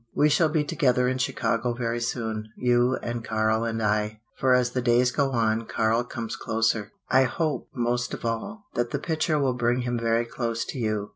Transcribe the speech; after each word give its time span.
"We 0.15 0.29
shall 0.29 0.49
be 0.49 0.63
together 0.63 1.07
in 1.07 1.19
Chicago 1.19 1.75
very 1.75 1.99
soon 1.99 2.49
you 2.57 2.95
and 3.03 3.23
Karl 3.23 3.63
and 3.63 3.83
I. 3.83 4.19
For 4.35 4.55
as 4.55 4.71
the 4.71 4.81
days 4.81 5.11
go 5.11 5.29
on 5.29 5.67
Karl 5.67 6.03
comes 6.03 6.35
closer. 6.35 6.91
I 7.11 7.25
hope, 7.25 7.69
most 7.71 8.11
of 8.15 8.25
all, 8.25 8.65
that 8.73 8.89
the 8.89 8.97
picture 8.97 9.37
will 9.37 9.53
bring 9.53 9.81
him 9.81 9.99
very 9.99 10.25
close 10.25 10.65
to 10.69 10.79
you." 10.79 11.09